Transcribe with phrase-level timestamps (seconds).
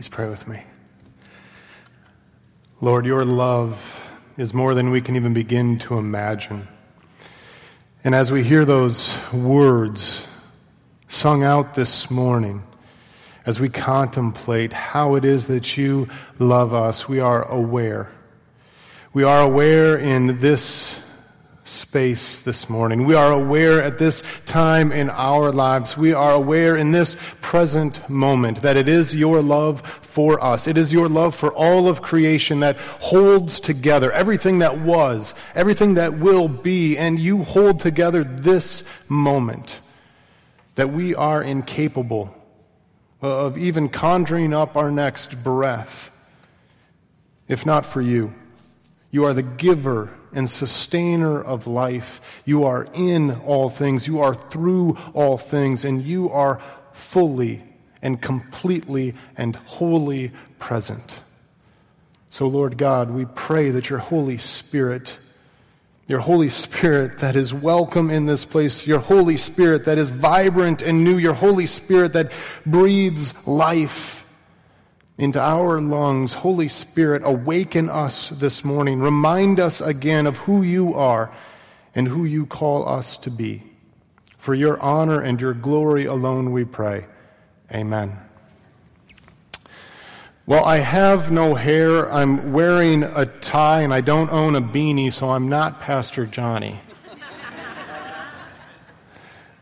[0.00, 0.62] Please pray with me.
[2.80, 6.68] Lord, your love is more than we can even begin to imagine.
[8.02, 10.26] And as we hear those words
[11.06, 12.62] sung out this morning,
[13.44, 16.08] as we contemplate how it is that you
[16.38, 18.10] love us, we are aware.
[19.12, 20.89] We are aware in this
[21.70, 23.06] space this morning.
[23.06, 28.08] We are aware at this time in our lives, we are aware in this present
[28.10, 30.66] moment that it is your love for us.
[30.66, 35.94] It is your love for all of creation that holds together everything that was, everything
[35.94, 39.80] that will be, and you hold together this moment
[40.74, 42.34] that we are incapable
[43.22, 46.10] of even conjuring up our next breath
[47.50, 48.32] if not for you.
[49.10, 52.42] You are the giver and sustainer of life.
[52.44, 54.06] You are in all things.
[54.06, 55.84] You are through all things.
[55.84, 56.60] And you are
[56.92, 57.62] fully
[58.02, 61.20] and completely and wholly present.
[62.30, 65.18] So, Lord God, we pray that your Holy Spirit,
[66.06, 70.82] your Holy Spirit that is welcome in this place, your Holy Spirit that is vibrant
[70.82, 72.30] and new, your Holy Spirit that
[72.64, 74.19] breathes life
[75.20, 76.32] into our lungs.
[76.32, 79.00] Holy Spirit, awaken us this morning.
[79.00, 81.30] Remind us again of who you are
[81.94, 83.62] and who you call us to be.
[84.38, 87.04] For your honor and your glory alone we pray.
[87.70, 88.16] Amen.
[90.46, 92.10] Well, I have no hair.
[92.10, 96.80] I'm wearing a tie and I don't own a beanie, so I'm not Pastor Johnny.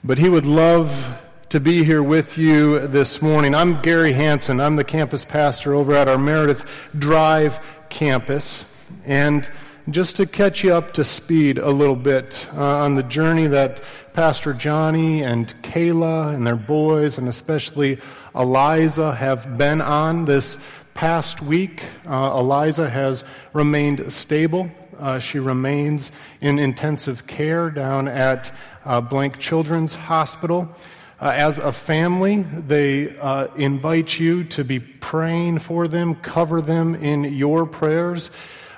[0.04, 3.54] but he would love to be here with you this morning.
[3.54, 4.60] I'm Gary Hanson.
[4.60, 8.66] I'm the campus pastor over at our Meredith Drive campus.
[9.06, 9.48] And
[9.88, 13.80] just to catch you up to speed a little bit uh, on the journey that
[14.12, 17.98] Pastor Johnny and Kayla and their boys, and especially
[18.34, 20.58] Eliza, have been on this
[20.92, 21.82] past week.
[22.06, 23.24] Uh, Eliza has
[23.54, 24.68] remained stable.
[24.98, 26.12] Uh, she remains
[26.42, 28.52] in intensive care down at
[28.84, 30.76] uh, Blank Children's Hospital.
[31.20, 36.94] Uh, as a family, they uh, invite you to be praying for them, cover them
[36.94, 38.30] in your prayers,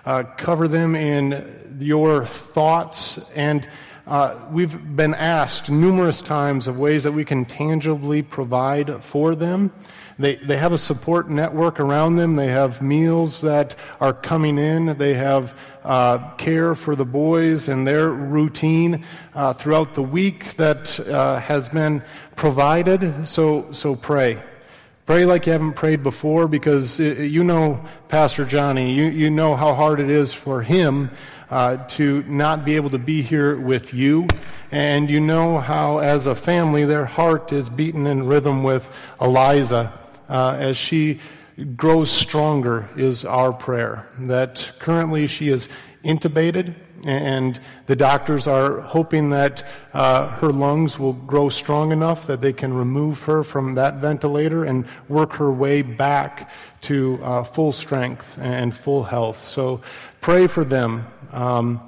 [0.07, 3.69] uh, cover them in your thoughts, and
[4.11, 9.73] uh, we've been asked numerous times of ways that we can tangibly provide for them.
[10.19, 12.35] They, they have a support network around them.
[12.35, 14.99] They have meals that are coming in.
[14.99, 19.05] They have uh, care for the boys and their routine
[19.35, 22.03] uh, throughout the week that uh, has been
[22.35, 23.29] provided.
[23.29, 24.43] So, so pray.
[25.07, 28.93] Pray like you haven't prayed before because you know Pastor Johnny.
[28.93, 31.11] You, you know how hard it is for him
[31.51, 34.27] uh, to not be able to be here with you.
[34.71, 39.93] And you know how, as a family, their heart is beaten in rhythm with Eliza
[40.29, 41.21] uh, as she
[41.77, 44.07] grows stronger is our prayer.
[44.21, 45.69] That currently she is
[46.05, 46.75] intubated,
[47.05, 52.53] and the doctors are hoping that uh, her lungs will grow strong enough that they
[52.53, 56.51] can remove her from that ventilator and work her way back
[56.83, 59.43] to uh, full strength and full health.
[59.43, 59.81] So
[60.21, 61.07] pray for them.
[61.33, 61.81] Um,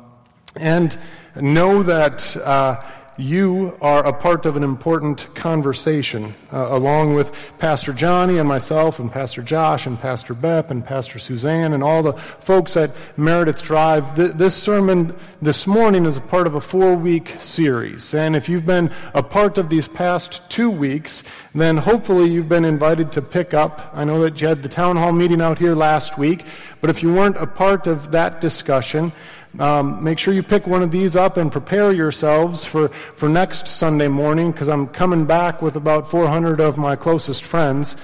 [0.56, 0.97] and
[1.36, 2.36] know that.
[2.36, 2.82] Uh,
[3.22, 8.98] you are a part of an important conversation, uh, along with Pastor Johnny and myself,
[8.98, 13.62] and Pastor Josh, and Pastor Bepp, and Pastor Suzanne, and all the folks at Meredith
[13.62, 14.16] Drive.
[14.16, 18.12] Th- this sermon this morning is a part of a four week series.
[18.12, 21.22] And if you've been a part of these past two weeks,
[21.54, 23.90] then hopefully you've been invited to pick up.
[23.94, 26.44] I know that you had the town hall meeting out here last week,
[26.80, 29.12] but if you weren't a part of that discussion,
[29.58, 33.68] um, make sure you pick one of these up and prepare yourselves for, for next
[33.68, 37.96] Sunday morning because I'm coming back with about 400 of my closest friends.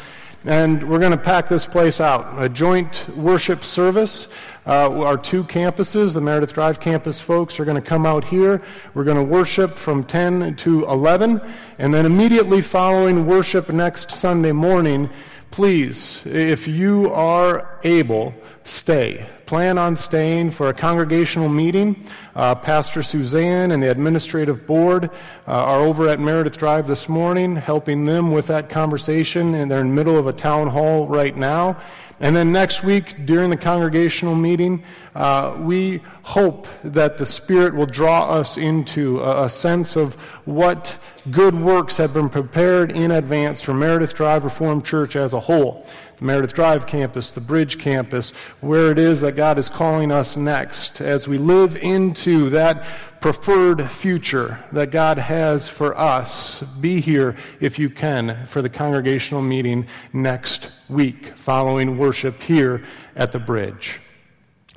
[0.45, 2.41] And we're going to pack this place out.
[2.41, 4.29] A joint worship service.
[4.67, 8.63] Uh, our two campuses, the Meredith Drive campus folks, are going to come out here.
[8.95, 11.41] We're going to worship from 10 to 11.
[11.79, 15.11] And then immediately following worship next Sunday morning,
[15.51, 18.35] please, if you are able,
[18.65, 21.97] stay plan on staying for a congregational meeting.
[22.37, 25.11] Uh, Pastor Suzanne and the administrative board uh,
[25.47, 29.89] are over at Meredith Drive this morning, helping them with that conversation, and they're in
[29.89, 31.81] the middle of a town hall right now.
[32.21, 34.85] And then next week, during the congregational meeting,
[35.15, 40.15] uh, we hope that the Spirit will draw us into a, a, sense of
[40.45, 40.99] what
[41.31, 45.87] good works have been prepared in advance for Meredith Drive Reformed Church as a whole
[46.19, 50.37] the Meredith Drive campus, the Bridge campus, where it is that God is calling us
[50.37, 52.85] next as we live into that
[53.21, 56.63] preferred future that God has for us.
[56.81, 62.83] Be here if you can for the congregational meeting next week following worship here
[63.17, 64.01] at the Bridge.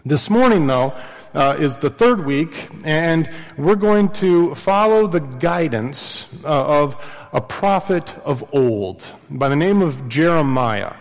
[0.06, 0.96] This morning, though,
[1.34, 7.04] uh, is the third week, and we're going to follow the guidance uh, of
[7.34, 10.94] a prophet of old by the name of Jeremiah.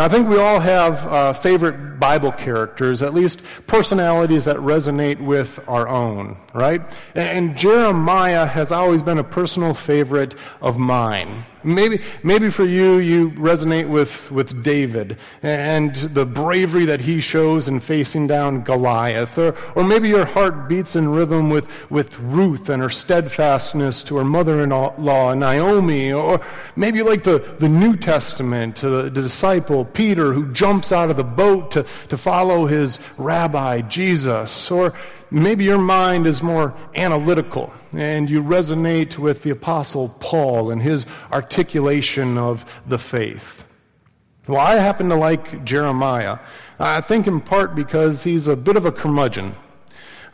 [0.00, 5.20] Now, I think we all have uh, favorite Bible characters, at least personalities that resonate
[5.20, 6.80] with our own, right?
[7.14, 11.44] And, and Jeremiah has always been a personal favorite of mine.
[11.62, 17.68] Maybe, maybe for you, you resonate with, with David and the bravery that he shows
[17.68, 19.36] in facing down Goliath.
[19.38, 24.16] Or, or maybe your heart beats in rhythm with, with Ruth and her steadfastness to
[24.16, 26.12] her mother in law, Naomi.
[26.12, 26.40] Or
[26.76, 31.16] maybe you like the, the New Testament, the, the disciple Peter who jumps out of
[31.16, 34.70] the boat to, to follow his rabbi, Jesus.
[34.70, 34.94] Or
[35.30, 41.06] maybe your mind is more analytical and you resonate with the Apostle Paul and his
[41.32, 43.64] articulation of the faith.
[44.48, 46.38] Well, I happen to like Jeremiah.
[46.78, 49.54] I think in part because he's a bit of a curmudgeon.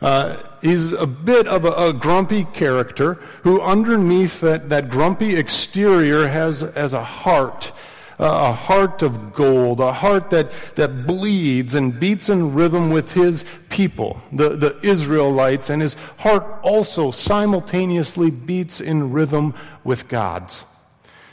[0.01, 6.27] Uh, he's a bit of a, a, grumpy character who, underneath that, that grumpy exterior,
[6.27, 7.71] has, has a heart
[8.19, 13.45] a heart of gold, a heart that, that bleeds and beats in rhythm with his
[13.69, 19.53] people, the, the Israelites, and his heart also simultaneously beats in rhythm
[19.83, 20.65] with God's.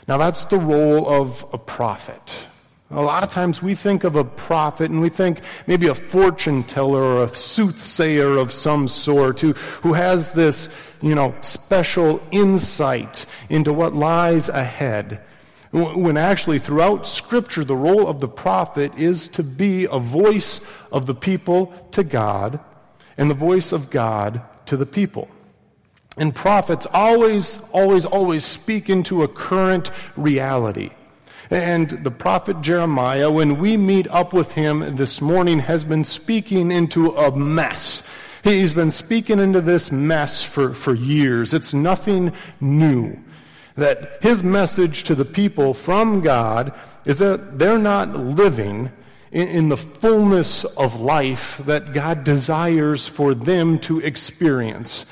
[0.07, 2.45] Now, that's the role of a prophet.
[2.91, 6.63] A lot of times we think of a prophet and we think maybe a fortune
[6.63, 10.69] teller or a soothsayer of some sort who, who has this,
[11.01, 15.19] you know, special insight into what lies ahead.
[15.75, 21.05] When actually, throughout Scripture, the role of the prophet is to be a voice of
[21.05, 22.61] the people to God
[23.17, 25.27] and the voice of God to the people.
[26.15, 30.91] And prophets always, always, always speak into a current reality.
[31.49, 36.71] And the prophet Jeremiah, when we meet up with him this morning, has been speaking
[36.71, 38.01] into a mess.
[38.45, 41.53] He's been speaking into this mess for, for years.
[41.53, 42.31] It's nothing
[42.61, 43.24] new
[43.75, 46.73] that his message to the people from God
[47.05, 48.91] is that they're not living
[49.31, 55.05] in, in, the fullness of life that God desires for them to experience.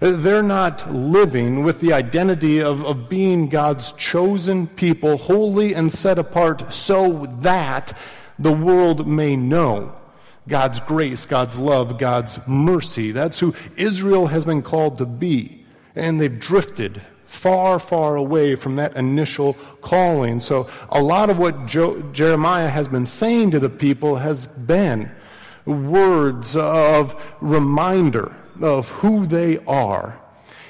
[0.00, 6.18] They're not living with the identity of, of being God's chosen people, holy and set
[6.18, 7.96] apart, so that
[8.38, 9.94] the world may know
[10.48, 13.12] God's grace, God's love, God's mercy.
[13.12, 15.64] That's who Israel has been called to be.
[15.94, 20.40] And they've drifted far, far away from that initial calling.
[20.40, 25.12] So a lot of what jo- Jeremiah has been saying to the people has been
[25.64, 30.18] words of reminder of who they are.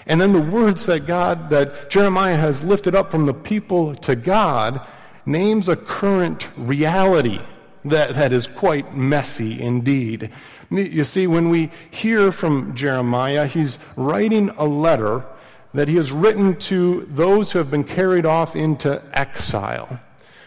[0.06, 4.14] And then the words that God, that Jeremiah has lifted up from the people to
[4.14, 4.82] God,
[5.24, 7.40] names a current reality
[7.86, 10.30] that, that is quite messy indeed.
[10.70, 15.24] You see, when we hear from Jeremiah, he's writing a letter
[15.72, 20.00] that he has written to those who have been carried off into exile.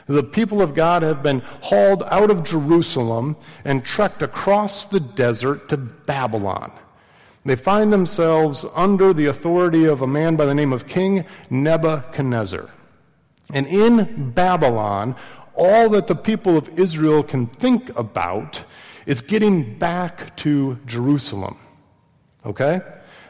[0.06, 5.70] The people of God have been hauled out of Jerusalem and trekked across the desert
[5.70, 6.74] to Babylon.
[7.46, 12.70] They find themselves under the authority of a man by the name of King Nebuchadnezzar.
[13.54, 15.16] And in Babylon,
[15.54, 18.64] all that the people of Israel can think about
[19.06, 21.58] is getting back to Jerusalem.
[22.46, 22.82] Okay?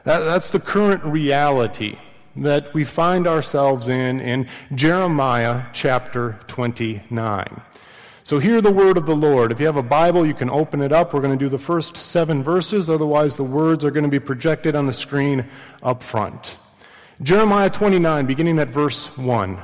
[0.03, 1.97] That, that's the current reality
[2.35, 7.61] that we find ourselves in in Jeremiah chapter 29.
[8.23, 9.51] So hear the word of the Lord.
[9.51, 11.13] If you have a Bible, you can open it up.
[11.13, 12.89] We're going to do the first seven verses.
[12.89, 15.45] Otherwise, the words are going to be projected on the screen
[15.81, 16.57] up front.
[17.21, 19.61] Jeremiah 29, beginning at verse 1.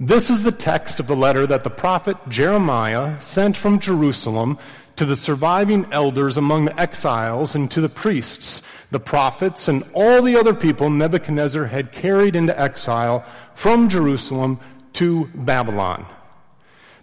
[0.00, 4.58] This is the text of the letter that the prophet Jeremiah sent from Jerusalem
[4.98, 10.20] to the surviving elders among the exiles and to the priests, the prophets, and all
[10.22, 13.24] the other people Nebuchadnezzar had carried into exile
[13.54, 14.58] from Jerusalem
[14.94, 16.04] to Babylon.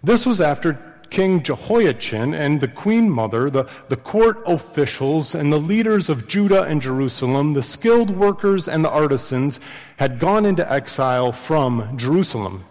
[0.04, 0.78] This was after
[1.10, 6.64] King Jehoiachin and the queen mother, the, the court officials, and the leaders of Judah
[6.64, 9.62] and Jerusalem, the skilled workers and the artisans,
[9.96, 12.66] had gone into exile from Jerusalem.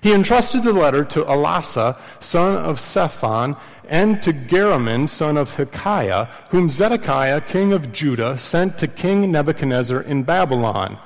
[0.00, 3.56] He entrusted the letter to Elasah, son of Shaphan,
[3.88, 10.02] and to Gerasim, son of Hilkiah, whom Zedekiah, king of Judah, sent to King Nebuchadnezzar
[10.02, 10.98] in Babylon.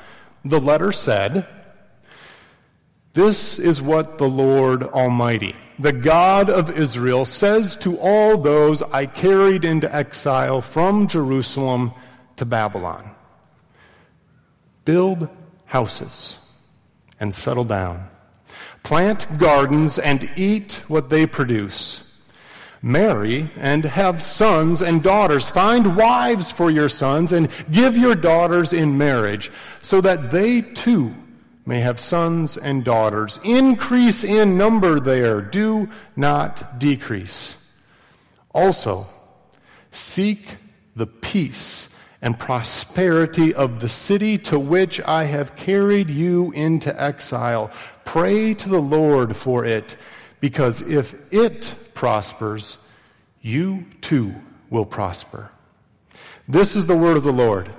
[0.44, 1.46] The letter said,
[3.12, 9.06] This is what the Lord Almighty, the God of Israel, says to all those I
[9.06, 11.92] carried into exile from Jerusalem
[12.37, 13.14] to Babylon
[14.84, 15.28] Build
[15.66, 16.40] houses
[17.20, 18.08] and settle down,
[18.82, 22.08] plant gardens and eat what they produce.
[22.82, 25.48] Marry and have sons and daughters.
[25.48, 31.14] Find wives for your sons and give your daughters in marriage so that they too
[31.64, 33.38] may have sons and daughters.
[33.44, 35.40] Increase in number there.
[35.40, 37.56] Do not decrease.
[38.52, 39.06] Also,
[39.92, 40.56] seek
[40.96, 41.88] the peace
[42.20, 47.70] and prosperity of the city to which I have carried you into exile.
[48.04, 49.97] Pray to the Lord for it,
[50.40, 52.78] because if it prospers,
[53.40, 54.35] you too
[54.71, 55.50] will prosper.
[56.49, 57.71] This is the word of the Lord.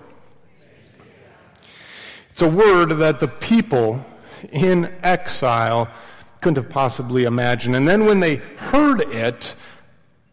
[2.31, 3.99] It's a word that the people
[4.51, 5.87] in exile
[6.41, 7.75] couldn't have possibly imagined.
[7.75, 9.55] And then when they heard it,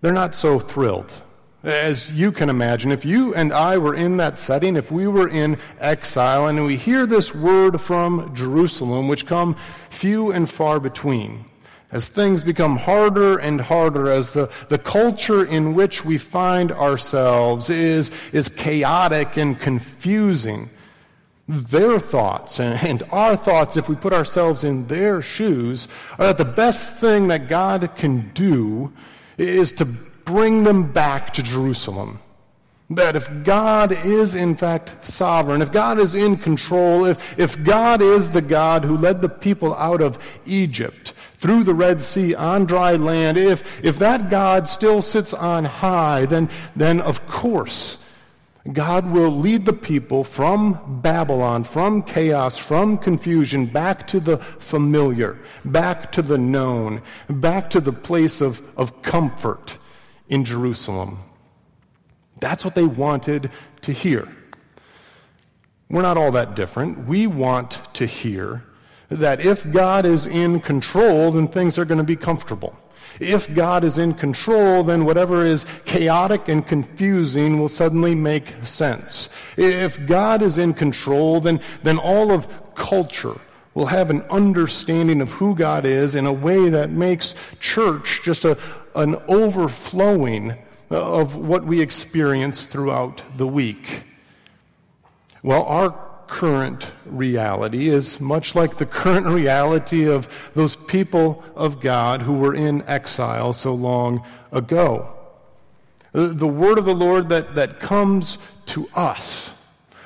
[0.01, 1.13] they're not so thrilled.
[1.63, 5.29] As you can imagine, if you and I were in that setting, if we were
[5.29, 9.57] in exile and we hear this word from Jerusalem, which come
[9.91, 11.45] few and far between,
[11.93, 17.69] as things become harder and harder, as the, the culture in which we find ourselves
[17.69, 20.71] is, is chaotic and confusing,
[21.47, 25.89] their thoughts and, and our thoughts, if we put ourselves in their shoes,
[26.19, 28.95] are that the best thing that God can do
[29.37, 29.87] is to
[30.31, 32.21] bring them back to Jerusalem.
[32.89, 38.03] That if God is in fact sovereign, if God is in control, if, if God
[38.03, 42.67] is the God who led the people out of Egypt, through the Red Sea on
[42.67, 47.99] dry land, if, if that God still sits on high, then, then of course,
[48.73, 55.39] God will lead the people from Babylon, from chaos, from confusion, back to the familiar,
[55.65, 59.79] back to the known, back to the place of, of comfort
[60.31, 61.19] in Jerusalem.
[62.41, 63.51] That's what they wanted
[63.83, 64.27] to hear.
[65.91, 67.07] We're not all that different.
[67.07, 68.65] We want to hear
[69.11, 72.79] that if God is in control, then things are going to be comfortable.
[73.19, 79.29] If God is in control, then whatever is chaotic and confusing will suddenly make sense.
[79.57, 82.47] If God is in control, then, then all of
[82.77, 83.39] culture
[83.75, 88.45] will have an understanding of who God is in a way that makes church just
[88.45, 88.57] a,
[88.95, 90.57] an overflowing
[90.91, 94.05] of what we experience throughout the week.
[95.43, 95.91] Well, our
[96.27, 102.55] current reality is much like the current reality of those people of God who were
[102.55, 105.17] in exile so long ago.
[106.13, 109.55] The word of the Lord that, that comes to us,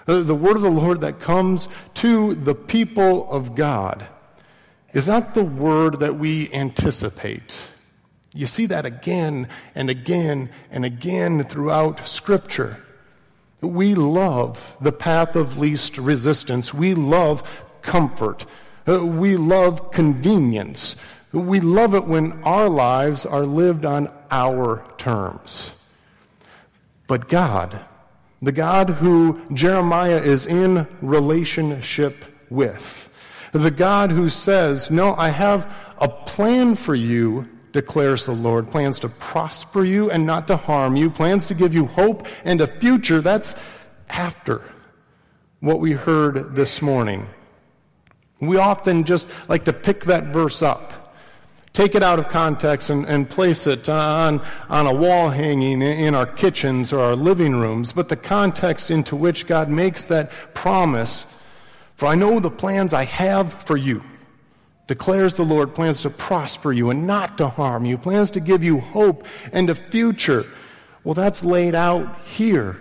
[0.07, 4.07] the word of the Lord that comes to the people of God,
[4.93, 7.67] is not the word that we anticipate.
[8.35, 12.85] You see that again and again and again throughout Scripture.
[13.61, 16.75] We love the path of least resistance.
[16.75, 17.49] We love
[17.81, 18.45] comfort.
[18.89, 20.97] Uh, we love convenience.
[21.33, 25.75] We love it when our lives are lived on our terms.
[27.07, 27.79] But God,
[28.43, 33.09] the God who Jeremiah is in relationship with,
[33.53, 38.71] the God who says, No, I have a plan for you declares the Lord.
[38.71, 41.11] Plans to prosper you and not to harm you.
[41.11, 43.21] Plans to give you hope and a future.
[43.21, 43.57] That's
[44.09, 44.63] after
[45.59, 47.27] what we heard this morning.
[48.41, 51.17] We often just like to pick that verse up,
[51.73, 56.15] take it out of context, and, and place it on, on a wall hanging in
[56.15, 57.93] our kitchens or our living rooms.
[57.93, 61.27] But the context into which God makes that promise,
[61.97, 64.05] for I know the plans I have for you
[64.87, 68.63] declares the Lord, plans to prosper you and not to harm you, plans to give
[68.63, 70.45] you hope and a future.
[71.03, 72.81] Well, that's laid out here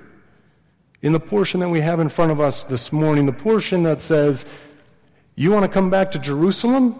[1.01, 4.01] in the portion that we have in front of us this morning, the portion that
[4.01, 4.45] says,
[5.35, 6.95] You want to come back to Jerusalem?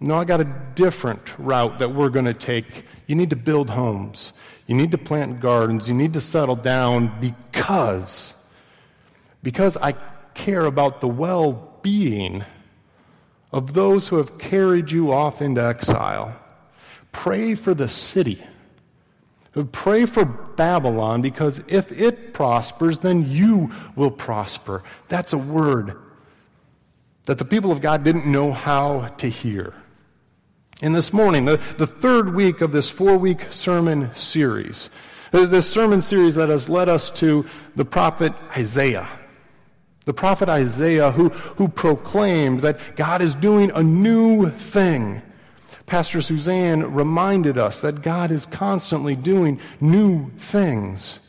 [0.00, 2.84] No, I got a different route that we're going to take.
[3.06, 4.32] You need to build homes.
[4.66, 5.88] You need to plant gardens.
[5.88, 8.34] You need to settle down because,
[9.42, 9.92] because I
[10.34, 12.44] care about the well being
[13.52, 16.38] of those who have carried you off into exile.
[17.12, 18.42] Pray for the city.
[19.72, 24.84] Pray for Babylon because if it prospers, then you will prosper.
[25.08, 25.96] That's a word
[27.24, 29.74] that the people of God didn't know how to hear.
[30.80, 34.90] And this morning, the, the third week of this four week sermon series,
[35.32, 39.08] uh, this sermon series that has led us to the prophet Isaiah.
[40.08, 45.20] The prophet Isaiah, who, who proclaimed that God is doing a new thing.
[45.84, 51.20] Pastor Suzanne reminded us that God is constantly doing new things.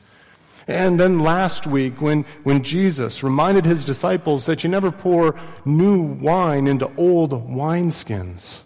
[0.70, 6.02] And then last week, when, when Jesus reminded his disciples that you never pour new
[6.02, 8.62] wine into old wineskins.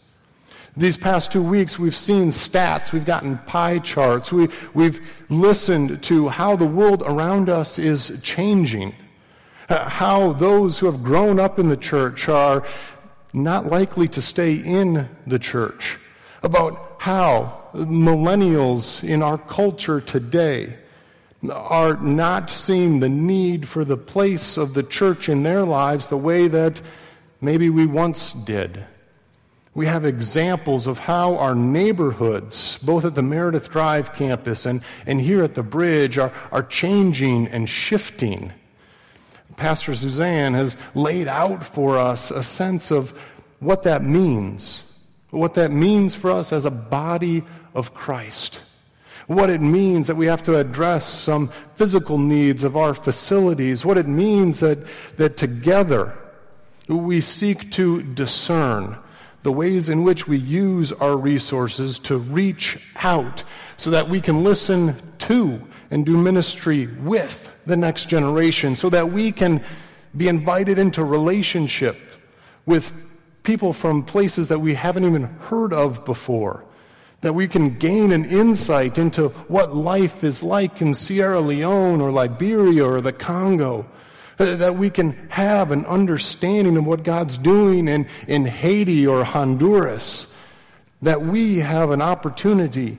[0.78, 6.30] These past two weeks, we've seen stats, we've gotten pie charts, we, we've listened to
[6.30, 8.94] how the world around us is changing.
[9.70, 12.64] Uh, how those who have grown up in the church are
[13.34, 15.98] not likely to stay in the church,
[16.44, 20.76] about how millennials in our culture today
[21.52, 26.18] are not seeing the need for the place of the church in their lives the
[26.18, 26.80] way that
[27.42, 28.86] maybe we once did.
[29.76, 35.20] We have examples of how our neighborhoods, both at the Meredith Drive campus and, and
[35.20, 38.54] here at the bridge, are, are changing and shifting.
[39.56, 43.12] Pastor Suzanne has laid out for us a sense of
[43.60, 44.84] what that means,
[45.30, 47.44] what that means for us as a body
[47.74, 48.64] of Christ,
[49.28, 53.98] what it means that we have to address some physical needs of our facilities, what
[53.98, 54.80] it means that,
[55.18, 56.18] that together
[56.88, 58.98] we seek to discern
[59.44, 63.44] the ways in which we use our resources to reach out
[63.78, 65.62] so that we can listen to
[65.92, 69.64] and do ministry with the next generation so that we can
[70.16, 71.98] be invited into relationship
[72.66, 72.92] with
[73.44, 76.64] people from places that we haven't even heard of before.
[77.22, 82.12] That we can gain an insight into what life is like in Sierra Leone or
[82.12, 83.86] Liberia or the Congo.
[84.40, 89.24] Uh, that we can have an understanding of what God's doing in, in Haiti or
[89.24, 90.28] Honduras.
[91.02, 92.98] That we have an opportunity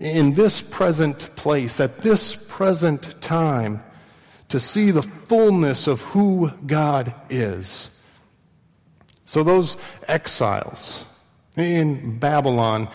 [0.00, 3.82] in this present place, at this present time,
[4.48, 7.90] to see the fullness of who God is.
[9.24, 11.04] So those exiles
[11.56, 12.88] in Babylon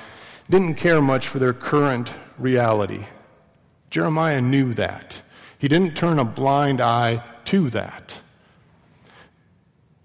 [0.49, 3.05] didn't care much for their current reality.
[3.89, 5.21] Jeremiah knew that.
[5.57, 8.21] He didn't turn a blind eye to that.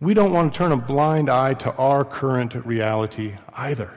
[0.01, 3.91] We don't want to turn a blind eye to our current reality either.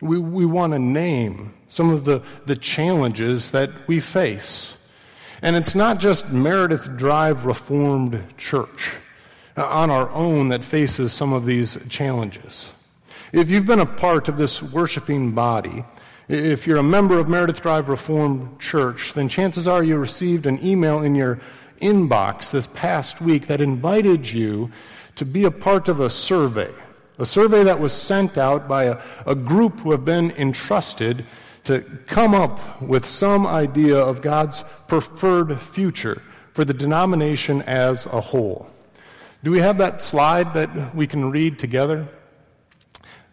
[0.00, 4.76] We, we want to name some of the, the challenges that we face.
[5.40, 8.92] And it's not just Meredith Drive Reformed Church
[9.56, 12.72] uh, on our own that faces some of these challenges.
[13.32, 15.84] If you've been a part of this worshiping body,
[16.28, 20.58] if you're a member of Meredith Drive Reformed Church, then chances are you received an
[20.64, 21.40] email in your
[21.80, 24.70] inbox this past week that invited you
[25.14, 26.70] to be a part of a survey.
[27.18, 31.24] A survey that was sent out by a, a group who have been entrusted
[31.64, 38.20] to come up with some idea of God's preferred future for the denomination as a
[38.20, 38.68] whole.
[39.42, 42.08] Do we have that slide that we can read together?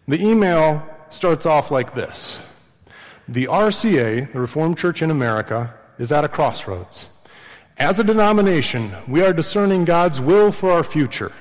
[0.06, 2.40] The email starts off like this
[3.28, 7.10] The RCA, the Reformed Church in America, is at a crossroads.
[7.76, 11.32] As a denomination, we are discerning God's will for our future.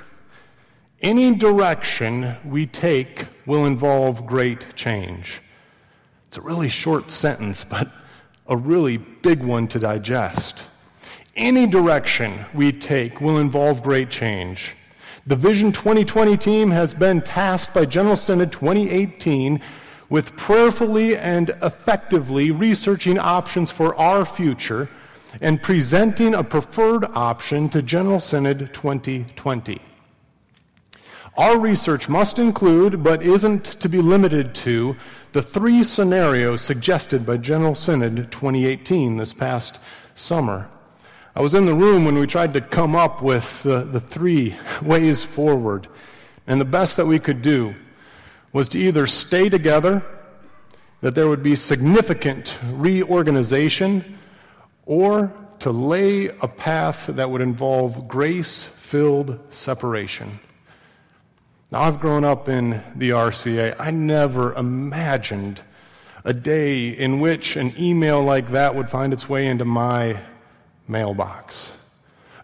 [1.01, 5.41] Any direction we take will involve great change.
[6.27, 7.89] It's a really short sentence, but
[8.47, 10.65] a really big one to digest.
[11.37, 14.75] Any direction we take will involve great change.
[15.25, 19.61] The Vision 2020 team has been tasked by General Synod 2018
[20.09, 24.89] with prayerfully and effectively researching options for our future
[25.39, 29.81] and presenting a preferred option to General Synod 2020.
[31.37, 34.95] Our research must include, but isn't to be limited to,
[35.37, 39.77] the three scenarios suggested by General Synod 2018 this past
[40.15, 40.67] summer.
[41.35, 44.55] I was in the room when we tried to come up with the, the three
[44.81, 45.87] ways forward,
[46.47, 47.75] and the best that we could do
[48.51, 50.01] was to either stay together,
[51.01, 54.17] that there would be significant reorganization,
[54.87, 60.39] or to lay a path that would involve grace filled separation.
[61.69, 63.75] Now, I've grown up in the RCA.
[63.77, 65.59] I never imagined
[66.23, 70.17] a day in which an email like that would find its way into my
[70.87, 71.75] mailbox.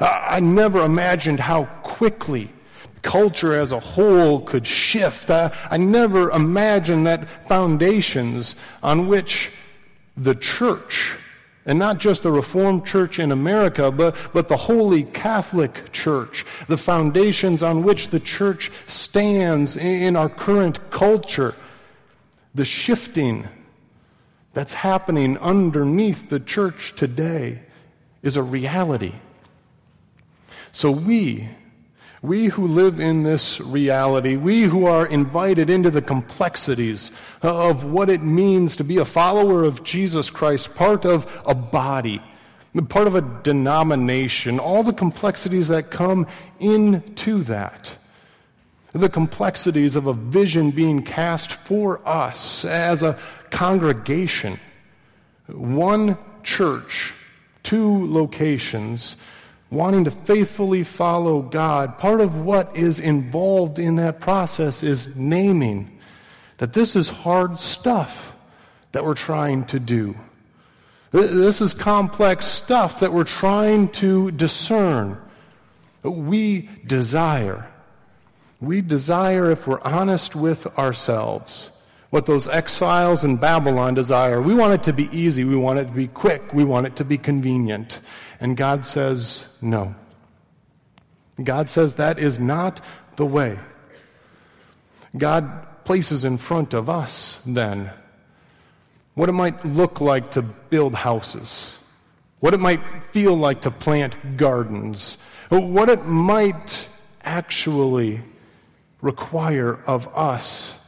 [0.01, 2.51] I never imagined how quickly
[3.01, 5.29] culture as a whole could shift.
[5.29, 9.51] I, I never imagined that foundations on which
[10.17, 11.17] the church
[11.65, 16.77] and not just the Reformed Church in America, but, but the Holy Catholic Church, the
[16.77, 21.55] foundations on which the church stands in our current culture,
[22.53, 23.47] the shifting
[24.53, 27.61] that's happening underneath the church today
[28.21, 29.13] is a reality.
[30.71, 31.47] So we,
[32.23, 38.09] we who live in this reality, we who are invited into the complexities of what
[38.09, 42.23] it means to be a follower of Jesus Christ, part of a body,
[42.87, 46.25] part of a denomination, all the complexities that come
[46.61, 47.97] into that.
[48.93, 54.61] The complexities of a vision being cast for us as a congregation.
[55.47, 57.13] One church,
[57.63, 59.17] two locations,
[59.73, 65.99] wanting to faithfully follow God, part of what is involved in that process is naming
[66.57, 68.35] that this is hard stuff
[68.91, 70.15] that we're trying to do.
[71.11, 75.19] This is complex stuff that we're trying to discern.
[76.03, 77.67] We desire.
[78.61, 81.71] We desire, if we're honest with ourselves,
[82.13, 84.39] what those exiles in Babylon desire.
[84.39, 85.43] We want it to be easy.
[85.43, 86.53] We want it to be quick.
[86.53, 88.01] We want it to be convenient.
[88.43, 89.95] And God says, no.
[91.41, 92.81] God says that is not
[93.15, 93.57] the way.
[95.17, 97.89] God places in front of us, then,
[99.13, 101.77] what it might look like to build houses,
[102.41, 106.89] what it might feel like to plant gardens, what it might
[107.23, 108.19] actually
[109.01, 110.79] require of us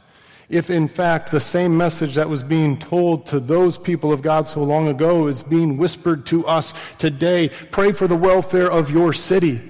[0.48, 4.48] if in fact the same message that was being told to those people of God
[4.48, 9.12] so long ago is being whispered to us today, pray for the welfare of your
[9.12, 9.60] city.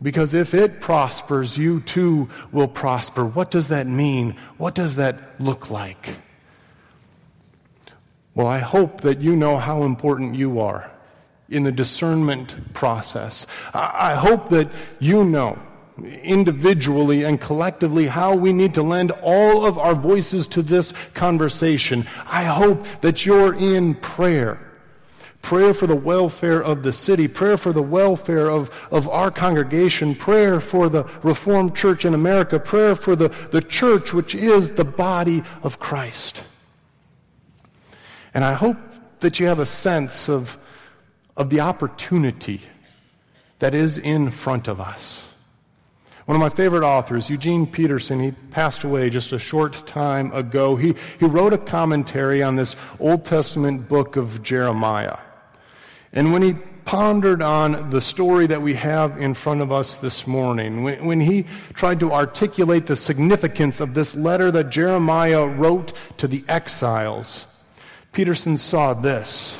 [0.00, 3.24] Because if it prospers, you too will prosper.
[3.24, 4.36] What does that mean?
[4.56, 6.16] What does that look like?
[8.34, 10.88] Well, I hope that you know how important you are
[11.48, 13.46] in the discernment process.
[13.74, 15.58] I hope that you know
[16.04, 22.06] individually and collectively how we need to lend all of our voices to this conversation.
[22.26, 24.60] I hope that you're in prayer.
[25.40, 30.14] Prayer for the welfare of the city, prayer for the welfare of, of our congregation,
[30.14, 34.84] prayer for the Reformed Church in America, prayer for the, the church, which is the
[34.84, 36.44] body of Christ.
[38.34, 38.76] And I hope
[39.20, 40.58] that you have a sense of,
[41.36, 42.60] of the opportunity
[43.60, 45.27] that is in front of us.
[46.28, 50.76] One of my favorite authors, Eugene Peterson, he passed away just a short time ago.
[50.76, 55.16] He, he wrote a commentary on this Old Testament book of Jeremiah.
[56.12, 56.52] And when he
[56.84, 61.20] pondered on the story that we have in front of us this morning, when, when
[61.22, 67.46] he tried to articulate the significance of this letter that Jeremiah wrote to the exiles,
[68.12, 69.58] Peterson saw this.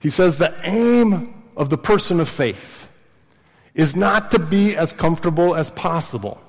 [0.00, 2.85] He says, The aim of the person of faith
[3.76, 6.40] is not to be as comfortable as possible,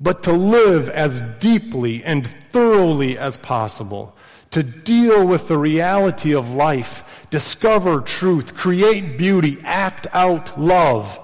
[0.00, 4.14] but to live as deeply and thoroughly as possible,
[4.50, 11.20] to deal with the reality of life, discover truth, create beauty, act out love.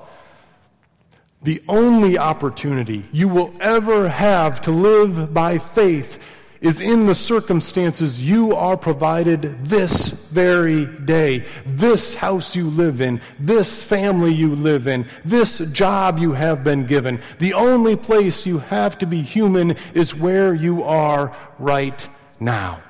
[1.42, 6.24] The only opportunity you will ever have to live by faith
[6.60, 11.44] is in the circumstances you are provided this very day.
[11.64, 16.84] This house you live in, this family you live in, this job you have been
[16.84, 17.20] given.
[17.38, 22.06] The only place you have to be human is where you are right
[22.38, 22.80] now.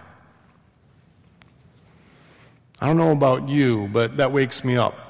[2.80, 5.09] I don't know about you, but that wakes me up.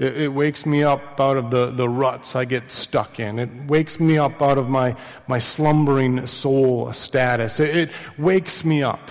[0.00, 3.38] It, it, wakes me up out of the, the ruts I get stuck in.
[3.38, 4.96] It wakes me up out of my,
[5.28, 7.60] my slumbering soul status.
[7.60, 9.10] It, it wakes me up.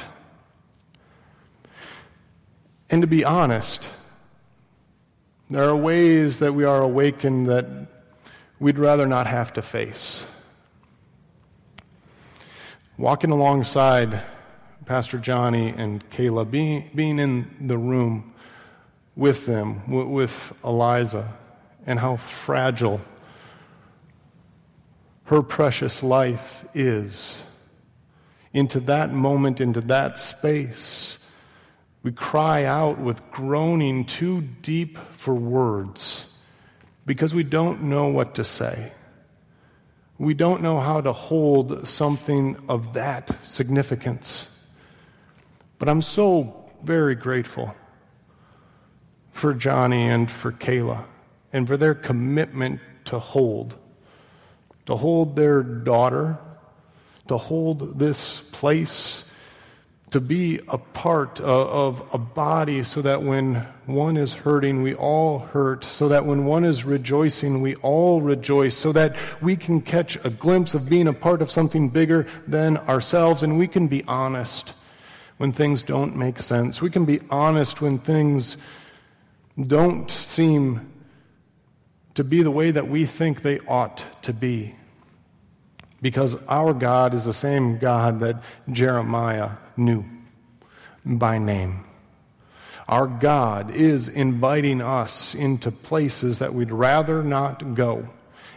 [2.90, 3.88] And to be honest,
[5.48, 7.68] there are ways that we are awakened that
[8.60, 10.26] we'd rather not have to face.
[12.98, 14.24] Walking alongside
[14.88, 18.34] Pastor Johnny and Kayla, being, being in the room
[19.20, 21.34] with them, with Eliza,
[21.86, 23.02] and how fragile
[25.26, 27.44] her precious life is.
[28.54, 31.20] Into that moment, into that space,
[32.02, 36.26] we cry out with groaning too deep for words
[37.06, 38.94] because we don't know what to say.
[40.18, 44.48] We don't know how to hold something of that significance.
[45.78, 47.76] But I'm so very grateful
[49.40, 51.06] for Johnny and for Kayla
[51.54, 53.76] and for their commitment to hold,
[54.86, 56.38] to hold their daughter,
[57.30, 59.24] to hold this place,
[60.12, 64.94] to be a part of, of, a body so that when one is hurting, we
[64.96, 69.80] all hurt, so that when one is rejoicing, we all rejoice, so that we can
[69.80, 73.88] catch a glimpse of being a part of something bigger than ourselves and we can
[73.88, 74.74] be honest
[75.38, 76.82] when things don't make sense.
[76.82, 78.58] We can be honest when things
[79.68, 80.92] don't seem
[82.16, 84.76] to be the way that we think they ought to be.
[86.02, 88.42] Because our God is the same God that
[88.72, 90.06] Jeremiah knew
[91.06, 91.86] by name.
[92.88, 98.08] Our God is inviting us into places that we'd rather not go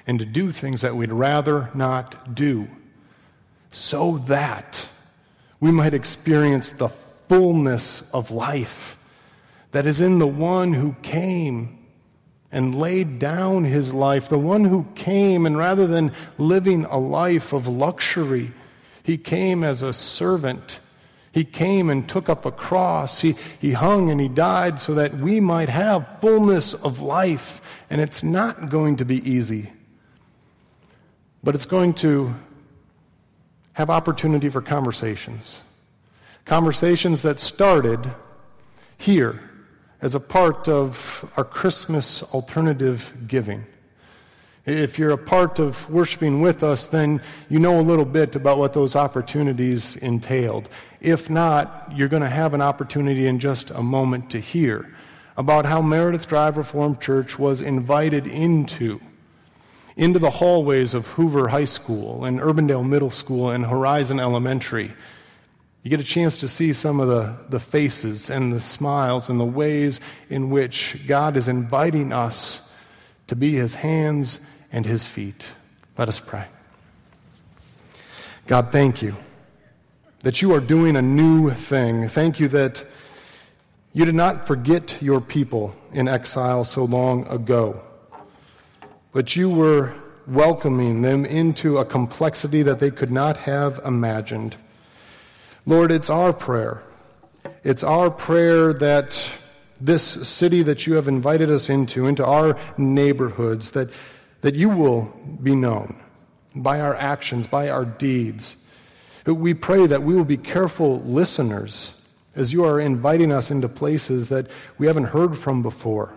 [0.07, 2.67] and to do things that we'd rather not do
[3.71, 4.89] so that
[5.61, 8.97] we might experience the fullness of life
[9.73, 11.79] that is in the one who came
[12.53, 17.55] and laid down his life, the one who came and rather than living a life
[17.55, 18.53] of luxury,
[19.03, 20.79] he came as a servant.
[21.33, 23.21] He came and took up a cross.
[23.21, 27.63] He, he hung and he died so that we might have fullness of life.
[27.89, 29.73] And it's not going to be easy,
[31.43, 32.35] but it's going to
[33.73, 35.63] have opportunity for conversations.
[36.45, 38.11] Conversations that started
[38.99, 39.41] here
[40.03, 43.65] as a part of our Christmas alternative giving.
[44.67, 48.59] If you're a part of worshiping with us, then you know a little bit about
[48.59, 50.69] what those opportunities entailed.
[51.01, 54.95] If not, you're going to have an opportunity in just a moment to hear
[55.37, 59.01] about how Meredith Drive Reformed Church was invited into
[59.95, 64.91] into the hallways of Hoover High School and Urbandale Middle School and Horizon Elementary
[65.83, 69.41] you get a chance to see some of the, the faces and the smiles and
[69.41, 69.99] the ways
[70.31, 72.63] in which God is inviting us
[73.27, 74.39] to be his hands
[74.71, 75.51] and his feet.
[75.99, 76.47] Let us pray.
[78.47, 79.17] God, thank you
[80.21, 82.09] that you are doing a new thing.
[82.09, 82.85] Thank you that
[83.93, 87.81] you did not forget your people in exile so long ago,
[89.13, 89.93] but you were
[90.27, 94.57] welcoming them into a complexity that they could not have imagined.
[95.65, 96.83] Lord, it's our prayer.
[97.63, 99.31] It's our prayer that
[99.81, 103.91] this city that you have invited us into, into our neighborhoods, that,
[104.41, 106.01] that you will be known
[106.55, 108.57] by our actions, by our deeds.
[109.25, 111.95] We pray that we will be careful listeners
[112.35, 116.13] as you are inviting us into places that we haven't heard from before.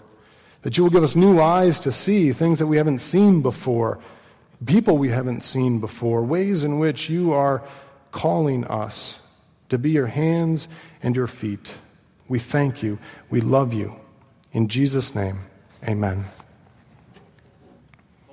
[0.63, 3.99] That you will give us new eyes to see things that we haven't seen before,
[4.65, 7.63] people we haven't seen before, ways in which you are
[8.11, 9.19] calling us
[9.69, 10.67] to be your hands
[11.03, 11.73] and your feet.
[12.27, 12.99] We thank you.
[13.29, 13.93] We love you.
[14.51, 15.39] In Jesus' name,
[15.87, 16.25] amen.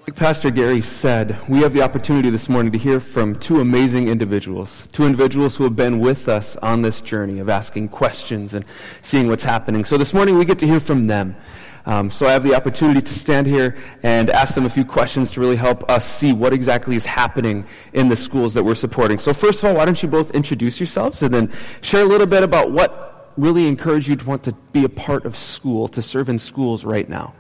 [0.03, 4.09] Like Pastor Gary said, we have the opportunity this morning to hear from two amazing
[4.09, 8.65] individuals, two individuals who have been with us on this journey of asking questions and
[9.01, 9.85] seeing what's happening.
[9.85, 11.37] So this morning we get to hear from them.
[11.85, 15.31] Um, so I have the opportunity to stand here and ask them a few questions
[15.33, 19.19] to really help us see what exactly is happening in the schools that we're supporting.
[19.19, 22.27] So first of all, why don't you both introduce yourselves and then share a little
[22.27, 26.03] bit about what really encouraged you to want to be a part of school, to
[26.03, 27.35] serve in schools right now.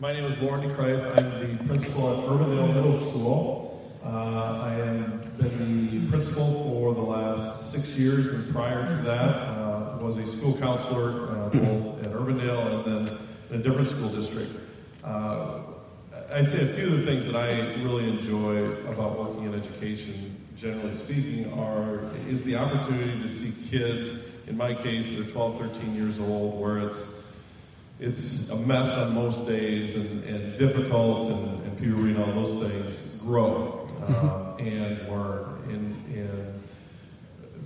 [0.00, 1.16] My name is Lauren DeCrive.
[1.16, 3.68] I'm the principal at Urbandale Middle School.
[4.04, 9.36] Uh, I have been the principal for the last six years, and prior to that,
[9.36, 13.18] uh, was a school counselor uh, both Urbandale and then
[13.50, 14.52] in a different school district.
[15.04, 15.60] Uh,
[16.32, 20.36] I'd say a few of the things that I really enjoy about working in education,
[20.56, 24.30] generally speaking, are is the opportunity to see kids.
[24.46, 27.26] In my case, they're 12, 13 years old, where it's
[28.00, 32.68] it's a mess on most days and, and difficult and, and puberty and all those
[32.68, 35.51] things grow uh, and learn.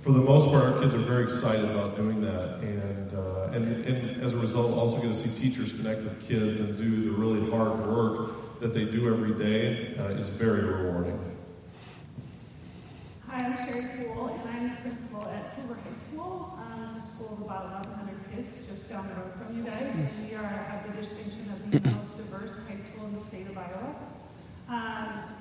[0.07, 2.59] For the most part, our kids are very excited about doing that.
[2.61, 6.61] And, uh, and, and as a result, also get to see teachers connect with kids
[6.61, 11.19] and do the really hard work that they do every day uh, is very rewarding.
[13.27, 16.57] Hi, I'm Sherry Poole, and I'm the principal at Hoover High School.
[16.57, 19.93] Um, it's a school of about 1,100 kids just down the road from you guys,
[19.93, 23.19] and we are have the distinction of being the most diverse high school in the
[23.19, 23.95] state of Iowa.
[24.69, 25.36] Um,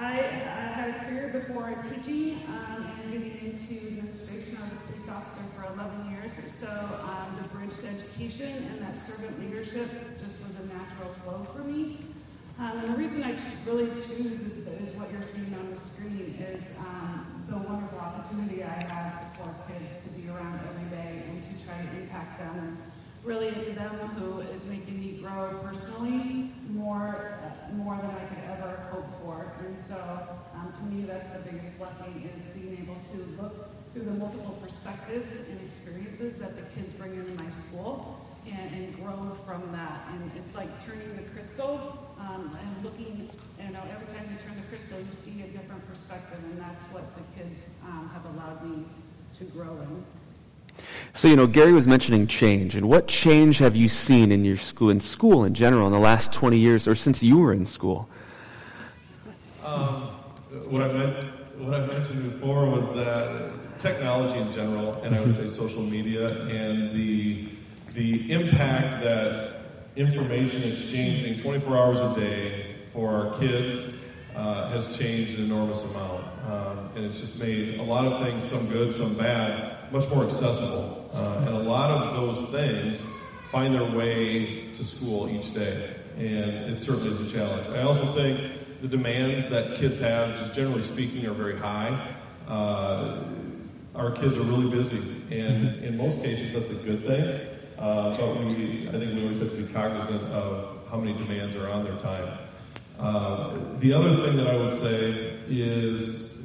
[0.00, 0.14] I,
[0.72, 4.56] had a career before teaching um, and getting into administration.
[4.56, 6.68] I was a police officer for 11 years, so
[7.04, 11.64] um, the bridge to education and that servant leadership just was a natural flow for
[11.64, 11.98] me.
[12.58, 13.36] Um, and the reason I
[13.66, 18.64] really choose is, is, what you're seeing on the screen is um, the wonderful opportunity
[18.64, 22.58] I have for kids to be around every day and to try to impact them.
[22.58, 22.78] And
[23.22, 28.44] really, it's them who is making me grow personally more, uh, more than I could
[28.56, 29.52] ever hope for.
[29.66, 29.96] And so,
[30.54, 34.56] um, to me, that's the biggest blessing is being able to look through the multiple
[34.62, 38.16] perspectives and experiences that the kids bring into my school
[38.46, 40.08] and, and grow from that.
[40.12, 44.56] And it's like turning the crystal um, and looking, you know, every time you turn
[44.56, 48.64] the crystal, you see a different perspective, and that's what the kids um, have allowed
[48.64, 48.84] me
[49.38, 50.04] to grow in.
[51.12, 52.76] So, you know, Gary was mentioning change.
[52.76, 55.98] And what change have you seen in your school, in school in general, in the
[55.98, 58.08] last 20 years or since you were in school?
[59.64, 60.08] Um,
[60.68, 61.24] what, I meant,
[61.58, 66.42] what I mentioned before was that technology in general, and I would say social media,
[66.48, 67.48] and the,
[67.94, 69.60] the impact that
[69.96, 73.99] information exchanging 24 hours a day for our kids
[74.36, 76.24] uh, has changed an enormous amount.
[76.46, 80.24] Um, and it's just made a lot of things, some good, some bad, much more
[80.24, 81.10] accessible.
[81.12, 83.04] Uh, and a lot of those things
[83.50, 85.90] find their way to school each day.
[86.16, 87.68] And it certainly is a challenge.
[87.68, 92.14] I also think the demands that kids have, just generally speaking, are very high.
[92.48, 93.22] Uh,
[93.94, 97.40] our kids are really busy, and in most cases, that's a good thing.
[97.78, 101.56] Uh, but we, I think we always have to be cognizant of how many demands
[101.56, 102.38] are on their time.
[103.00, 106.38] Uh, the other thing that I would say is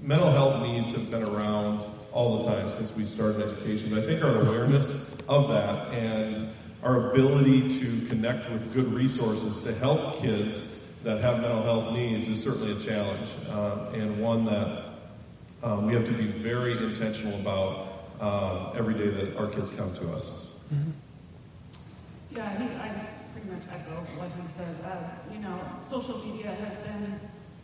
[0.00, 3.90] mental health needs have been around all the time since we started education.
[3.90, 6.48] But I think our awareness of that and
[6.82, 12.28] our ability to connect with good resources to help kids that have mental health needs
[12.28, 14.84] is certainly a challenge uh, and one that
[15.62, 17.88] um, we have to be very intentional about
[18.20, 20.52] um, every day that our kids come to us.
[20.72, 20.90] Mm-hmm.
[22.36, 22.88] Yeah, I think I
[23.38, 24.80] pretty much echo what he says.
[24.82, 27.20] Uh, you know, social media has been,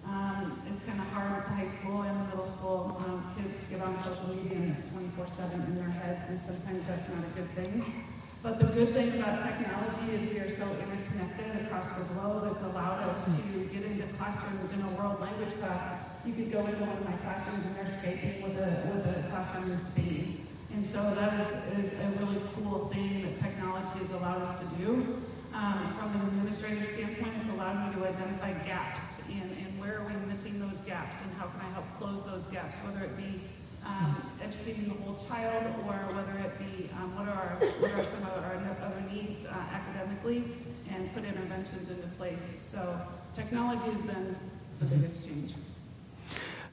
[0.07, 2.97] um, it's kind of hard at the high school and middle school.
[3.03, 7.09] Um, kids get on social media and it's 24-7 in their heads, and sometimes that's
[7.11, 7.83] not a good thing.
[8.43, 12.53] But the good thing about technology is we are so interconnected across the globe.
[12.53, 16.07] It's allowed us to get into classrooms in a world language class.
[16.27, 19.29] You could go into one of my classrooms and they're Skyping with a, with a
[19.31, 20.47] classroom in Spain.
[20.75, 24.67] And so that is, is a really cool thing that technology has allowed us to
[24.77, 25.23] do.
[25.55, 30.05] Um, from an administrative standpoint, it's allowed me to identify gaps and, in where are
[30.05, 33.41] we missing those gaps and how can I help close those gaps, whether it be
[33.87, 38.05] um, educating the whole child or whether it be um, what, are our, what are
[38.05, 40.43] some of our other needs uh, academically
[40.91, 42.43] and put interventions into place.
[42.61, 42.99] So
[43.37, 44.35] technology has been
[44.81, 45.53] the biggest change.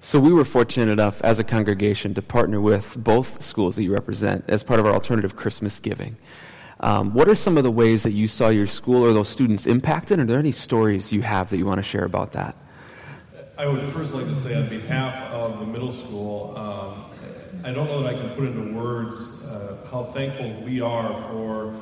[0.02, 3.94] So we were fortunate enough as a congregation to partner with both schools that you
[3.94, 6.18] represent as part of our alternative Christmas giving.
[6.82, 9.68] Um, what are some of the ways that you saw your school or those students
[9.68, 10.20] impacted?
[10.20, 12.56] Are there any stories you have that you want to share about that?
[13.56, 17.04] I would first like to say, on behalf of the middle school, um,
[17.64, 21.76] I don't know that I can put into words uh, how thankful we are for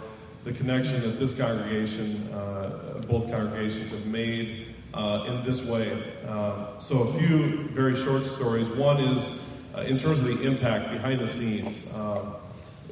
[0.44, 5.94] the connection that this congregation, uh, both congregations, have made uh, in this way.
[6.28, 8.68] Um, so, a few very short stories.
[8.68, 11.90] One is uh, in terms of the impact behind the scenes.
[11.94, 12.36] Um,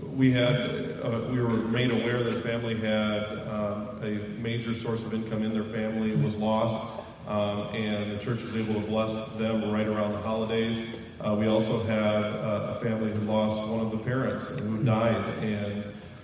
[0.02, 5.04] we had uh, we were made aware that a family had um, a major source
[5.04, 9.34] of income in their family was lost, um, and the church was able to bless
[9.34, 11.02] them right around the holidays.
[11.20, 15.44] Uh, we also had uh, a family who lost one of the parents who died,
[15.44, 15.84] and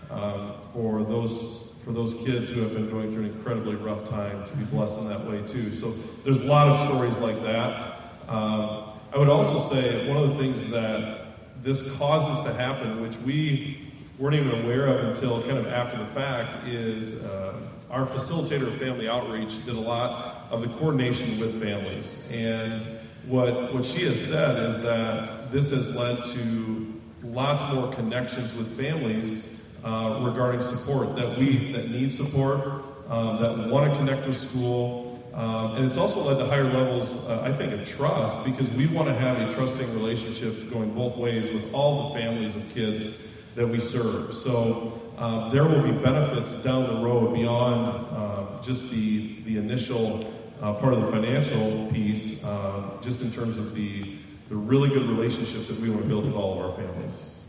[0.10, 4.46] um, for those for those kids who have been going through an incredibly rough time
[4.46, 5.74] to be blessed in that way too.
[5.74, 5.92] So
[6.24, 8.00] there's a lot of stories like that.
[8.30, 11.23] Um, I would also say one of the things that
[11.64, 16.06] this causes to happen, which we weren't even aware of until kind of after the
[16.08, 17.56] fact, is uh,
[17.90, 22.30] our facilitator of family outreach did a lot of the coordination with families.
[22.32, 22.84] And
[23.28, 28.78] what, what she has said is that this has led to lots more connections with
[28.78, 34.38] families uh, regarding support that we that need support, um, that want to connect with
[34.38, 38.70] school, um, and it's also led to higher levels, uh, I think, of trust because
[38.72, 42.74] we want to have a trusting relationship going both ways with all the families of
[42.74, 44.36] kids that we serve.
[44.36, 50.32] So um, there will be benefits down the road beyond uh, just the, the initial
[50.62, 54.18] uh, part of the financial piece, uh, just in terms of the,
[54.50, 57.44] the really good relationships that we want to build with all of our families.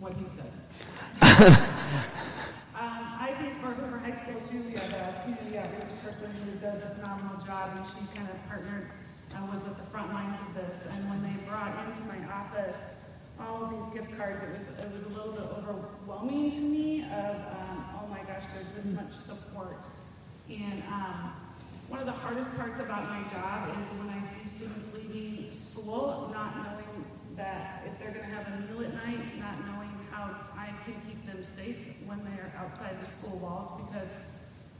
[0.00, 1.72] What he said.
[7.46, 8.90] job, and she kind of partnered,
[9.34, 10.88] uh, was at the front lines of this.
[10.90, 12.78] And when they brought into my office
[13.38, 17.02] all of these gift cards, it was it was a little bit overwhelming to me.
[17.02, 19.84] Of um, oh my gosh, there's this much support.
[20.48, 21.32] And um,
[21.88, 26.30] one of the hardest parts about my job is when I see students leaving school,
[26.32, 27.04] not knowing
[27.36, 30.94] that if they're going to have a meal at night, not knowing how I can
[31.06, 34.08] keep them safe when they're outside the school walls because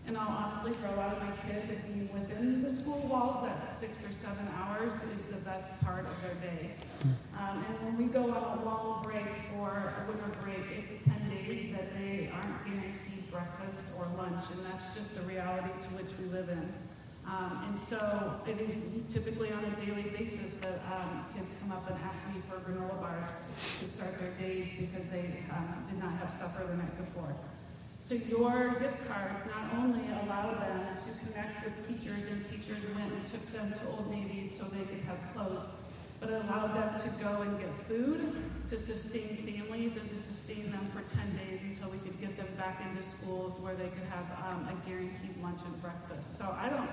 [0.06, 3.44] and all honestly, for a lot of my kids, if being within the school walls,
[3.44, 6.74] that six or seven hours is the best part of their day.
[7.36, 9.26] Um, and when we go on a long break
[9.58, 14.64] or a winter break, it's 10 days that they aren't guaranteed breakfast or lunch, and
[14.66, 16.72] that's just the reality to which we live in.
[17.26, 18.78] Um, and so it is
[19.12, 23.00] typically on a daily basis that um, kids come up and ask me for granola
[23.00, 23.30] bars
[23.80, 27.34] to start their days because they um, did not have supper the night before.
[28.06, 33.12] So your gift cards not only allow them to connect with teachers, and teachers went
[33.12, 35.66] and took them to Old Navy so they could have clothes,
[36.20, 38.32] but it allowed them to go and get food
[38.68, 42.46] to sustain families and to sustain them for 10 days until we could get them
[42.56, 46.38] back into schools where they could have um, a guaranteed lunch and breakfast.
[46.38, 46.90] So I don't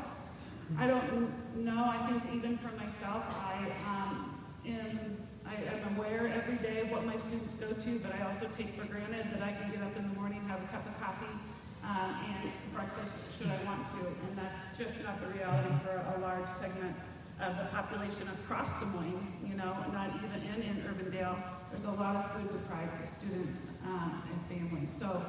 [0.79, 1.29] I don't
[1.63, 1.85] know.
[1.85, 4.33] I think even for myself, I um,
[4.65, 8.47] am I am aware every day of what my students go to, but I also
[8.55, 10.99] take for granted that I can get up in the morning, have a cup of
[11.01, 11.35] coffee,
[11.83, 14.07] uh, and breakfast should I want to.
[14.07, 16.95] And that's just not the reality for a large segment
[17.41, 19.27] of the population across Des Moines.
[19.47, 21.37] You know, not even in, in Urbandale.
[21.71, 24.91] There's a lot of food deprived students um, and families.
[24.91, 25.21] So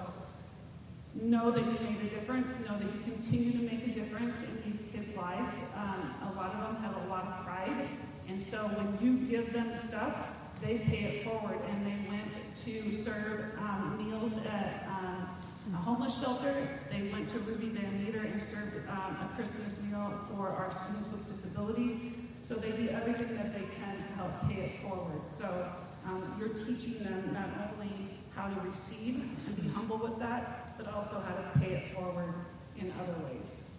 [1.15, 4.71] know that you made a difference, know that you continue to make a difference in
[4.71, 5.55] these kids' lives.
[5.77, 7.89] Um, a lot of them have a lot of pride,
[8.35, 11.57] and so when you give them stuff, they pay it forward.
[11.71, 12.33] And they went
[12.65, 15.29] to serve um, meals at um,
[15.73, 16.81] a homeless shelter.
[16.91, 21.13] They went to Ruby Van Meter and served um, a Christmas meal for our students
[21.13, 22.13] with disabilities.
[22.43, 25.21] So they do everything that they can to help pay it forward.
[25.29, 25.71] So
[26.05, 30.93] um, you're teaching them not only how to receive and be humble with that, but
[30.93, 32.35] also how to pay it forward
[32.81, 33.74] in other ways.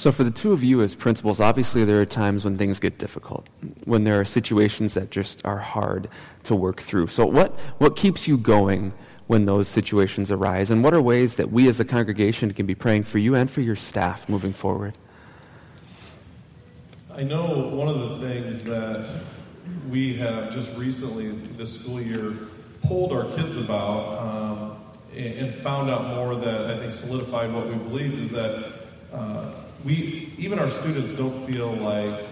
[0.00, 2.96] So, for the two of you as principals, obviously there are times when things get
[2.96, 3.50] difficult,
[3.84, 6.08] when there are situations that just are hard
[6.44, 7.08] to work through.
[7.08, 8.94] So, what, what keeps you going
[9.26, 10.70] when those situations arise?
[10.70, 13.50] And what are ways that we as a congregation can be praying for you and
[13.50, 14.94] for your staff moving forward?
[17.12, 19.06] I know one of the things that
[19.90, 21.28] we have just recently,
[21.58, 22.32] this school year,
[22.84, 24.76] polled our kids about um,
[25.14, 28.72] and found out more that I think solidified what we believe is that
[29.12, 29.52] uh,
[29.84, 32.24] we, even our students, don't feel like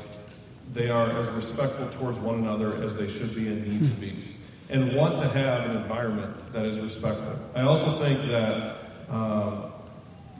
[0.75, 4.13] they are as respectful towards one another as they should be and need to be,
[4.71, 7.39] and want to have an environment that is respectful.
[7.55, 8.77] I also think that
[9.09, 9.73] um,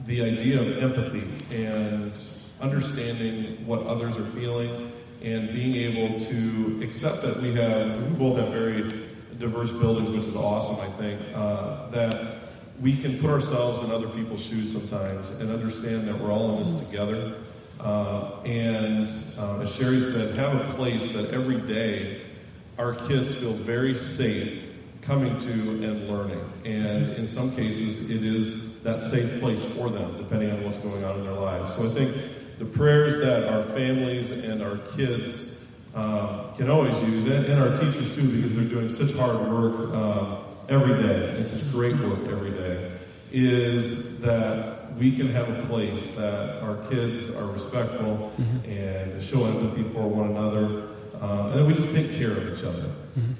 [0.05, 2.11] the idea of empathy and
[2.61, 4.91] understanding what others are feeling
[5.23, 9.07] and being able to accept that we have, we both have very
[9.37, 12.38] diverse buildings, which is awesome, I think, uh, that
[12.81, 16.63] we can put ourselves in other people's shoes sometimes and understand that we're all in
[16.63, 17.35] this together.
[17.79, 22.21] Uh, and uh, as Sherry said, have a place that every day
[22.77, 24.63] our kids feel very safe
[25.01, 26.41] coming to and learning.
[26.65, 31.03] And in some cases, it is that safe place for them, depending on what's going
[31.03, 31.75] on in their lives.
[31.75, 32.15] So I think
[32.59, 35.65] the prayers that our families and our kids
[35.95, 39.89] uh, can always use, and, and, our teachers too, because they're doing such hard work
[39.93, 40.38] uh,
[40.69, 42.91] every day, it's such great work every day,
[43.31, 48.69] is that we can have a place that our kids are respectful mm-hmm.
[48.69, 50.89] and show empathy for one another,
[51.21, 52.89] uh, and then we just take care of each other.
[53.17, 53.33] Mm-hmm.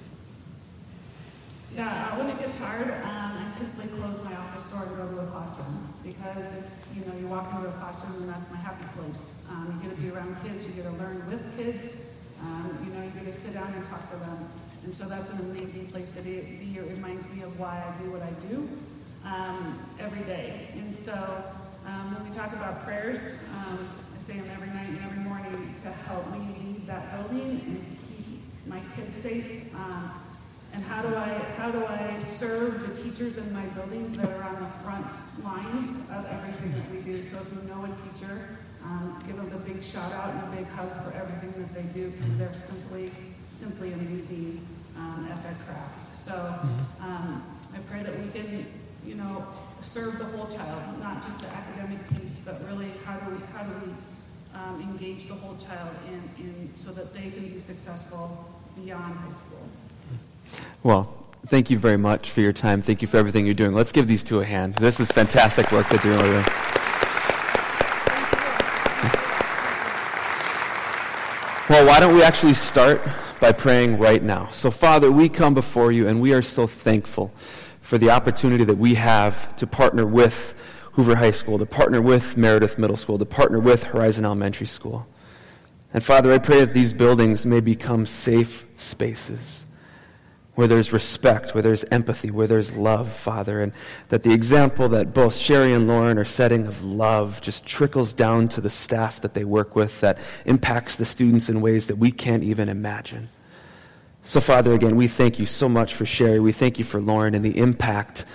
[1.75, 5.21] Yeah, when it gets hard, um, I simply close my office door and go to
[5.21, 8.85] a classroom because it's, you know, you walk into a classroom and that's my happy
[8.97, 9.43] place.
[9.49, 12.09] Um, you get to be around kids, you get to learn with kids.
[12.41, 14.49] Um, you know, you get to sit down and talk to them.
[14.89, 16.37] And so that's an amazing place to be.
[16.75, 18.67] It reminds me of why I do what I do
[19.23, 20.69] um, every day.
[20.73, 21.13] And so
[21.85, 23.21] um, when we talk about prayers,
[23.53, 23.87] um,
[24.17, 27.85] I say them every night and every morning to help me lead that building and
[27.85, 29.71] to keep my kids safe.
[29.75, 30.11] Um,
[30.73, 34.41] and how do I how do I serve the teachers in my building that are
[34.41, 35.05] on the front
[35.45, 37.21] lines of everything that we do?
[37.25, 40.57] So if you know a teacher um, give them a big shout out and a
[40.57, 43.11] big hug for everything that they do because they're simply,
[43.59, 44.65] simply amazing
[44.99, 46.25] um, at their craft.
[46.25, 47.03] So mm-hmm.
[47.03, 47.43] um,
[47.73, 48.65] I pray that we can,
[49.05, 49.47] you know,
[49.81, 53.63] serve the whole child, not just the academic piece, but really how do we, how
[53.63, 53.93] do we
[54.53, 58.45] um, engage the whole child in, in so that they can be successful
[58.83, 59.69] beyond high school.
[60.83, 61.15] Well,
[61.47, 62.81] thank you very much for your time.
[62.81, 63.73] Thank you for everything you're doing.
[63.73, 64.75] Let's give these two a hand.
[64.75, 66.45] This is fantastic work that you're doing.
[71.69, 73.07] Well, why don't we actually start
[73.39, 74.49] by praying right now?
[74.51, 77.31] So, Father, we come before you and we are so thankful
[77.81, 80.55] for the opportunity that we have to partner with
[80.93, 85.07] Hoover High School, to partner with Meredith Middle School, to partner with Horizon Elementary School.
[85.93, 89.65] And Father, I pray that these buildings may become safe spaces
[90.59, 93.71] where there's respect, where there's empathy, where there's love, Father, and
[94.09, 98.49] that the example that both Sherry and Lauren are setting of love just trickles down
[98.49, 102.11] to the staff that they work with, that impacts the students in ways that we
[102.11, 103.29] can't even imagine.
[104.23, 106.41] So, Father, again, we thank you so much for Sherry.
[106.41, 108.25] We thank you for Lauren and the impact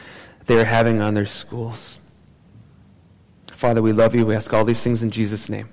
[0.46, 1.98] they are having on their schools.
[3.48, 4.24] Father, we love you.
[4.24, 5.68] We ask all these things in Jesus' name.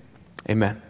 [0.50, 0.82] Amen.